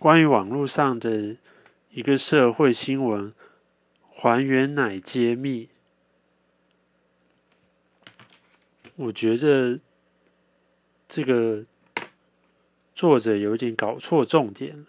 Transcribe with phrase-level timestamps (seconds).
[0.00, 1.36] 关于网络上的
[1.90, 3.34] 一个社会新闻，
[4.08, 5.68] 还原乃揭秘。
[8.96, 9.78] 我觉得
[11.06, 11.66] 这个
[12.94, 14.86] 作者有点搞错重点了。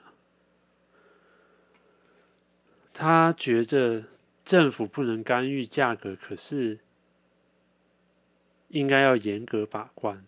[2.93, 4.05] 他觉得
[4.45, 6.79] 政府不能干预价格，可是
[8.69, 10.25] 应该要严格把关。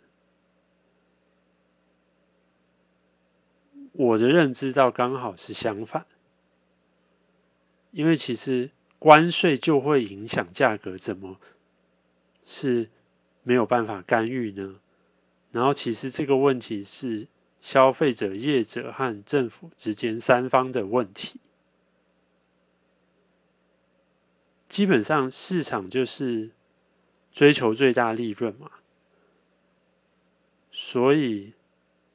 [3.96, 6.08] 我的认知到刚好是相反，
[7.92, 11.40] 因为其实关税就会影响价格，怎么
[12.44, 12.90] 是
[13.44, 14.80] 没有办法干预呢？
[15.52, 17.28] 然后其实这个问题是
[17.62, 21.40] 消费者、业者和政府之间三方的问题。
[24.68, 26.50] 基本上市场就是
[27.32, 28.72] 追求最大利润嘛，
[30.72, 31.54] 所以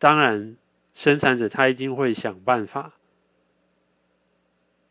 [0.01, 0.57] 当然。
[0.99, 2.93] 生产者他一定会想办法，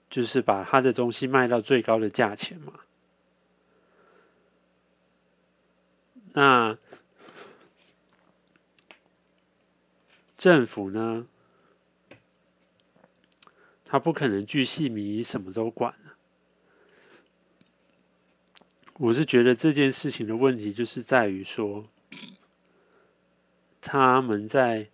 [0.09, 2.79] 就是把他的东西卖到最高的价钱嘛。
[6.31, 6.77] 那
[10.37, 11.27] 政府呢？
[13.83, 15.93] 他不可能巨细靡什么都管
[18.95, 21.85] 我是觉得这件事情的问题就是在于说，
[23.81, 24.87] 他们在。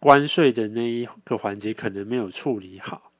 [0.00, 3.10] 关税的那一个环节可能没有处理好，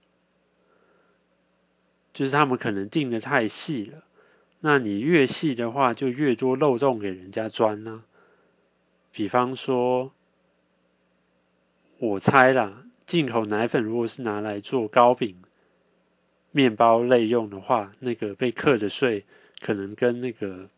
[2.13, 4.05] 就是他们可能定的太细了。
[4.61, 8.05] 那你越细的话，就越多漏洞给人家钻呢。
[9.11, 10.13] 比方说，
[11.99, 15.43] 我猜啦，进口奶粉如果是拿来做糕饼、
[16.53, 19.25] 面包类用的话，那个被课的税
[19.61, 20.69] 可能跟那个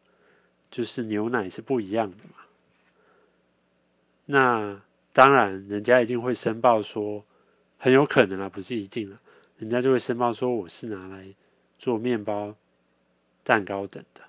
[0.70, 2.36] 就是牛奶是不一样的嘛。
[4.24, 4.80] 那。
[5.12, 7.24] 当然，人家一定会申报说，
[7.78, 9.20] 很有可能啊，不是一定啊，
[9.58, 11.34] 人家就会申报说我是拿来
[11.78, 12.54] 做面包、
[13.42, 14.20] 蛋糕等的，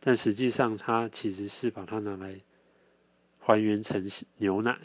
[0.00, 2.38] 但实际上它其实是把它拿来
[3.40, 4.06] 还原成
[4.36, 4.78] 牛奶。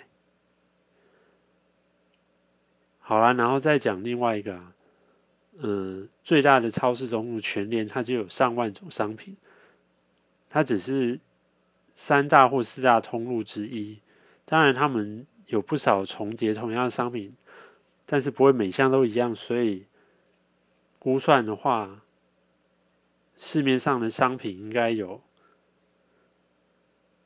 [3.00, 4.62] 好啦，然后再讲另外一个，
[5.58, 9.36] 嗯，最大的超市通路全联，它就有上万种商品，
[10.50, 11.20] 它只是
[11.94, 14.00] 三大或四大通路之一。
[14.46, 17.36] 当然，他们有不少重叠同样的商品，
[18.06, 19.88] 但是不会每项都一样，所以
[21.00, 22.02] 估算的话，
[23.38, 25.22] 市面上的商品应该有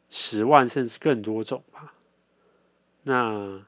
[0.10, 1.96] 十万甚至更多种吧。
[3.02, 3.66] 那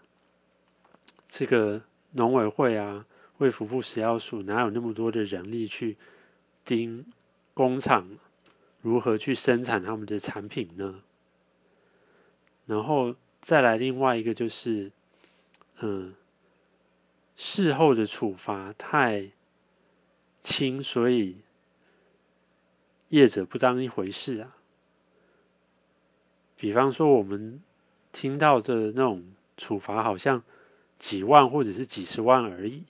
[1.27, 1.81] 这个
[2.11, 3.07] 农委会啊，
[3.39, 5.97] 为服务食药署，哪有那么多的人力去
[6.63, 7.03] 盯
[7.55, 8.07] 工厂
[8.81, 11.01] 如何去生产他们的产品呢？
[12.67, 13.15] 然后。
[13.41, 14.91] 再来另外一个就是，
[15.79, 16.13] 嗯，
[17.35, 19.31] 事后的处罚太
[20.43, 21.37] 轻，所以
[23.09, 24.55] 业者不当一回事啊。
[26.55, 27.61] 比方说，我们
[28.11, 29.23] 听到的那种
[29.57, 30.43] 处罚，好像
[30.99, 32.83] 几万或者是几十万而已。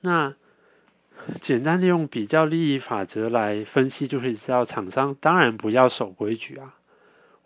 [0.00, 0.34] 那
[1.40, 6.76] 简单的用比较利益法则来分析，就可以知道，厂商当然不要守规矩啊。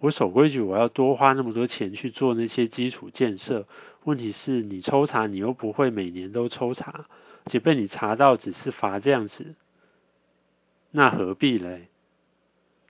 [0.00, 3.66] 我守规矩，我要多花那么多钱去做那些基础建设。
[4.04, 7.06] 问题是你抽查，你又不会每年都抽查，
[7.44, 9.54] 而且被你查到只是罚这样子，
[10.90, 11.88] 那何必嘞？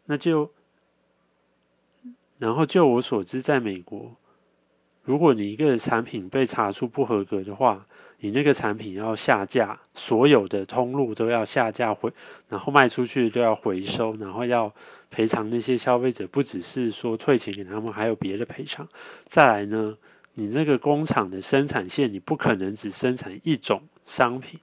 [0.06, 0.50] 那就，
[2.38, 4.16] 然后就我所知，在美国，
[5.04, 7.86] 如果你一个产品被查出不合格的话，
[8.18, 12.12] 你那个产品要下架，所有的通路都要下架回，
[12.48, 14.74] 然后卖出去都要回收，然后要。
[15.10, 18.88] 赔偿那些消费者，不只是说退钱给他们，还有别的赔偿。
[19.28, 19.96] 再来呢，
[20.34, 24.60] 你那个工厂的生产线，你不可能只生产一种商品，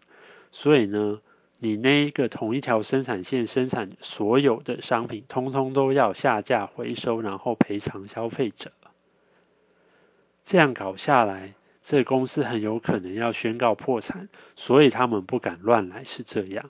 [0.51, 1.21] 所以呢，
[1.57, 8.71] 你那一个同一条生产线生产所有的商品，通通都要下架回收，然后赔偿消费者。
[10.43, 11.53] 这样搞下来，
[11.83, 16.69] 这公司很有可能要宣告破产，所以他们不敢乱来，是这样。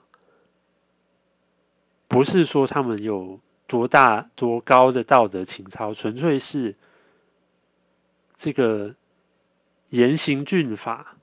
[2.08, 3.40] 不是说他们有。
[3.66, 6.74] 多大多高的道德情操，纯粹是
[8.36, 8.94] 这个
[9.88, 11.16] 严刑峻法、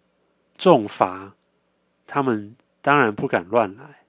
[0.57, 1.35] 重罚，
[2.07, 3.99] 他们当然不敢乱来。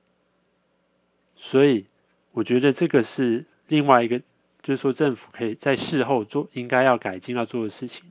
[1.36, 1.86] 所以，
[2.32, 4.18] 我觉得这个是另外一个，
[4.62, 8.04] 就是说政府可以在事后做应该要改进要做的事情。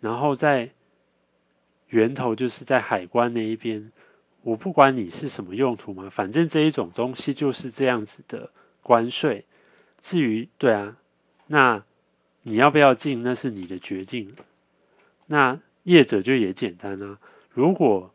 [0.00, 0.70] 然后在
[1.88, 3.92] 源头，就是在海关那一边，
[4.42, 8.50] 我不管你是什么用途嘛，反正这一种东西就是这样子的。
[8.84, 9.44] 关税，
[10.00, 10.96] 至于对啊，
[11.48, 11.82] 那
[12.42, 14.36] 你要不要进，那是你的决定。
[15.26, 17.18] 那业者就也简单啊，
[17.50, 18.12] 如果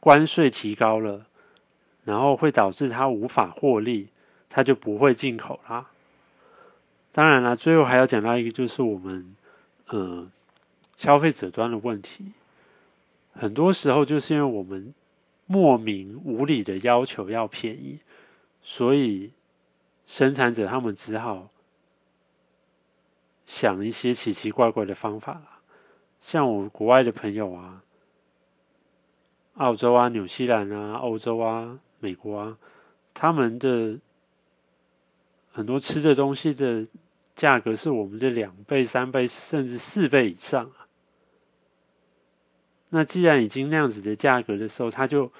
[0.00, 1.26] 关税提高了，
[2.04, 4.08] 然后会导致他无法获利，
[4.48, 5.90] 他就不会进口啦。
[7.12, 9.36] 当然了，最后还要讲到一个，就是我们
[9.92, 10.30] 嗯
[10.96, 12.32] 消费者端的问题，
[13.34, 14.94] 很多时候就是因为我们
[15.46, 17.98] 莫名无理的要求要便宜，
[18.62, 19.32] 所以
[20.10, 21.48] 生产者他们只好
[23.46, 25.60] 想一些奇奇怪怪的方法啦。
[26.20, 27.84] 像我国外的朋友啊。
[29.54, 32.58] 澳洲啊、纽西兰啊、欧洲啊、美国啊，
[33.12, 33.98] 他们的
[35.52, 36.86] 很多吃的东西的
[37.36, 40.88] 价格是我们的两倍、三倍，甚至四倍以上啊。
[42.88, 45.30] 那既然已经那样子的价格的时候，他就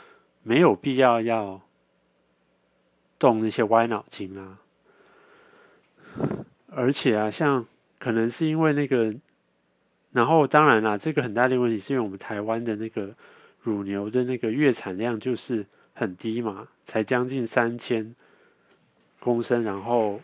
[0.42, 1.62] 没有必要要
[3.20, 4.58] 动那些歪脑筋啊。
[6.66, 7.66] 而且啊，像
[8.00, 9.14] 可能是因为那个，
[10.10, 13.14] 然后当然啦，这个很大的问题是因为我们台湾的那个。
[13.62, 18.16] 乳牛的那个月产量就是很低嘛，才将近三千
[19.18, 20.22] 公升，然后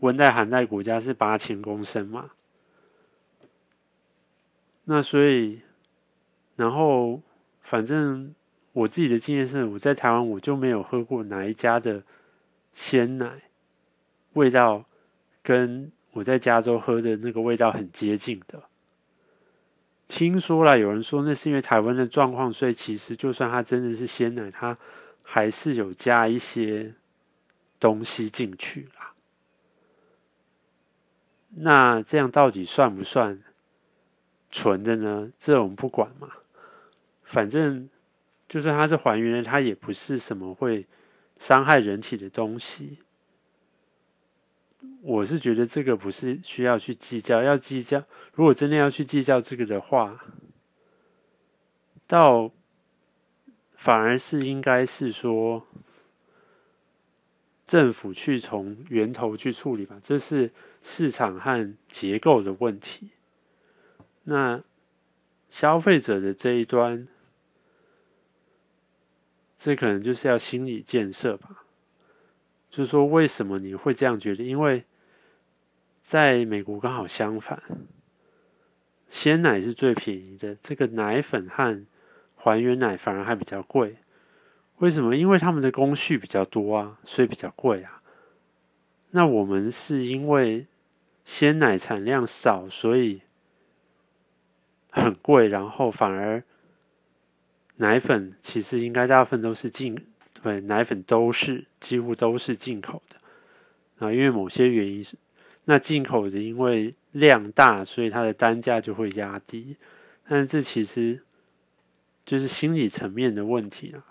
[0.00, 2.32] 温带寒带国家是八千公升嘛。
[4.82, 5.60] 那所以，
[6.56, 7.22] 然后
[7.60, 8.34] 反正
[8.72, 12.02] 我自己的经验是，我在台湾我就没有喝过哪一家的
[12.72, 13.42] 鲜奶
[14.32, 14.84] 味道
[15.42, 18.62] 跟我在加州喝的那个味道很接近的。
[20.08, 24.76] 听说了，有人说那是因为台湾的状况，所以其实就算它真的是鲜奶，它
[25.22, 26.94] 还是有加一些
[27.80, 29.12] 东西进去啦。
[31.54, 33.42] 那这样到底算不算
[34.50, 35.30] 纯的呢？
[35.38, 36.28] 这我们不管嘛，
[37.22, 37.88] 反正
[38.52, 40.86] 就算它是还原的，它也不是什么会
[41.38, 42.98] 伤害人体的东西。
[45.00, 48.04] 我是觉得这个不是需要去计较，要计较。
[48.34, 50.22] 如果真的要去计较这个的话，
[52.06, 52.50] 倒
[53.74, 55.66] 反而是应该是说，
[57.66, 60.50] 政府去从源头去处理吧，这是
[60.82, 63.12] 市场和结构的问题。
[64.24, 64.62] 那
[65.48, 67.08] 消费者的这一端，
[69.64, 71.64] 这可能就是要心理建设吧。
[72.68, 74.42] 就是说，为什么你会这样觉得？
[74.42, 74.82] 因为
[76.02, 77.62] 在美国刚好相反，
[79.08, 81.86] 鲜奶是最便宜的，这个奶粉和
[82.34, 83.98] 还原奶反而还比较贵。
[84.78, 85.14] 为什么？
[85.14, 88.02] 因为他们的工序比较多啊，所以比较贵啊。
[89.10, 90.66] 那我们是因为
[91.24, 93.22] 鲜奶产量少，所以
[94.90, 96.42] 很贵，然后反而
[97.82, 100.06] 奶粉其实应该大部分都是进。
[100.40, 105.16] 对，奶粉都是几乎都是进口的啊，因为某些原因是，
[105.64, 109.76] 那进口的因为量大，所以它的单价就会压低，
[110.28, 111.22] 但是这其实
[112.24, 114.04] 就是心理层面的问题啊。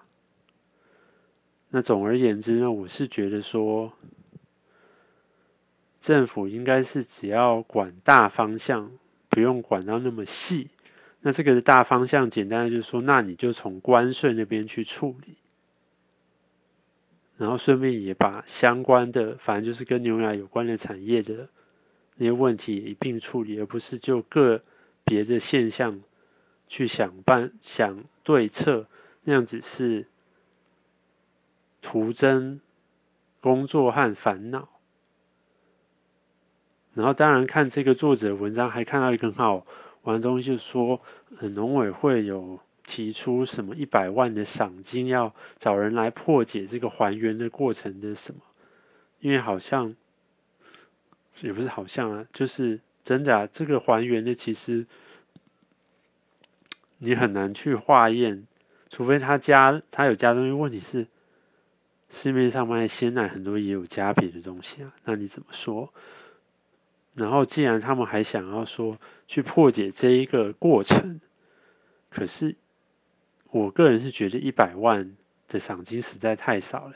[1.70, 3.94] 那总而言之呢，我是觉得说，
[6.02, 8.92] 政府应该是只要管大方向，
[9.30, 10.70] 不用管到那么细。
[11.22, 15.38] 那这个大方向，简单的就是说，那你就从关税那边去处理。
[17.38, 21.50] 然后顺便也把相关的，反正就是跟牛奶有关的产业的
[22.18, 24.62] 那些问题一并处理，而不是就个
[25.04, 26.02] 别的现象
[26.68, 28.88] 去想办想对策，
[29.24, 30.08] 那样子是
[31.82, 32.60] 徒增
[33.40, 34.70] 工作和烦恼。
[36.94, 39.66] 然后当然看这个作者文章，还看到一个很好
[40.04, 41.02] 玩东西，就是说，
[41.40, 42.60] 农委会有。
[42.84, 48.42] 提出什么一百万的赏金，要找人来破解这个还原的过程的什么？
[49.20, 49.96] 因为好像
[51.40, 53.48] 也不是好像啊，就是真的啊。
[53.50, 54.88] 这个还原的其实
[56.98, 58.46] 你很难去化验，
[58.90, 60.52] 除非他加他有加东西。
[60.52, 61.08] 问题是
[62.10, 65.94] 市面上卖鲜奶很多也有加别的东西啊，那你怎么说？
[67.14, 71.20] 然后既然他们还想要说去破解这一个过程，
[72.10, 72.56] 可是。
[73.54, 75.18] 我个人是觉得一百万
[75.50, 76.96] 的赏金实在太少了，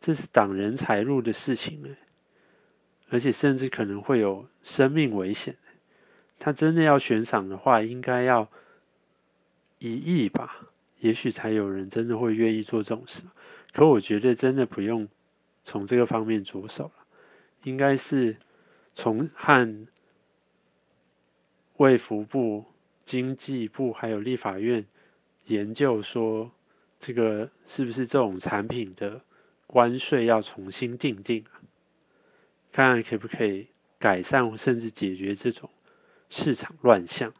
[0.00, 1.96] 这是挡人财路的事情哎，
[3.08, 5.56] 而且甚至可能会有生命危险。
[6.40, 8.48] 他真的要悬赏的话，应该要
[9.78, 10.66] 一亿吧，
[10.98, 13.22] 也许才有人真的会愿意做这种事。
[13.72, 15.06] 可我觉得真的不用
[15.62, 17.06] 从这个方面着手了，
[17.62, 18.36] 应该是
[18.94, 19.86] 从汉
[21.76, 22.64] 卫福部、
[23.04, 24.86] 经济部还有立法院。
[25.46, 26.52] 研究说，
[27.00, 29.20] 这个是不是这种产品的
[29.66, 31.60] 关税要重新定定啊？
[32.70, 33.66] 看看可不可以
[33.98, 35.68] 改善甚至解决这种
[36.30, 37.34] 市场乱象。